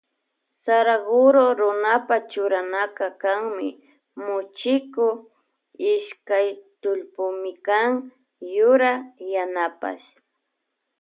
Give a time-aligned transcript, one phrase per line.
[0.63, 3.67] Saraguro runapa churanaka kanmi
[4.25, 5.07] muchiku
[5.93, 6.47] ishkay
[6.81, 7.91] tullpimikan
[8.55, 9.03] yurak
[9.33, 10.07] yanapash.